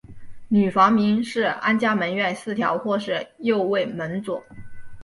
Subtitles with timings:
[0.47, 4.43] 女房名是安嘉门院四条或是右卫门佐。